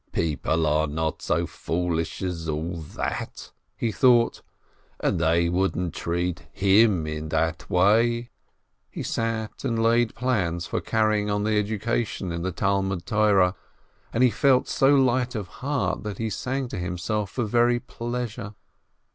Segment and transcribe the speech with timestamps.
[0.13, 4.41] "People are not so foolish as all that," he thought,
[4.99, 8.31] "and they wouldn't treat him in that way!"
[8.89, 13.53] He sat and laid plans for carrying on the education in the Talmud Torah,
[14.11, 18.55] and he felt so light of heart that he sang to himself for very pleasure.